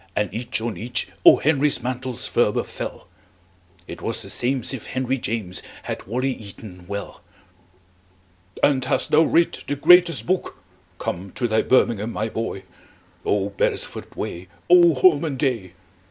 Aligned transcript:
and 0.15 0.33
each 0.33 0.59
on 0.59 0.77
each 0.77 1.09
O. 1.23 1.35
Henry's 1.35 1.83
mantles 1.83 2.25
ferber 2.25 2.63
fell. 2.63 3.07
It 3.87 4.01
was 4.01 4.23
the 4.23 4.29
same'sif 4.29 4.87
henryjames 4.95 5.61
Had 5.83 6.07
wally 6.07 6.33
eaton 6.33 6.87
well. 6.87 7.21
"And 8.63 8.83
hast 8.83 9.11
thou 9.11 9.21
writ 9.21 9.63
the 9.67 9.75
greatest 9.75 10.25
book? 10.25 10.57
Come 10.97 11.31
to 11.33 11.47
thy 11.47 11.61
birmingham, 11.61 12.11
my 12.13 12.29
boy! 12.29 12.63
Oh, 13.23 13.49
beresford 13.51 14.15
way! 14.15 14.47
Oh, 14.71 14.95
holman 14.95 15.37
day!" 15.37 15.73